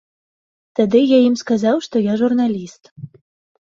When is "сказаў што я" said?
1.43-2.19